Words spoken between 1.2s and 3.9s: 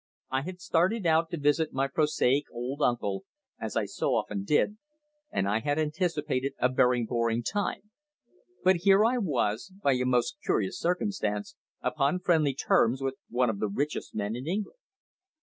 to visit my prosaic old uncle as I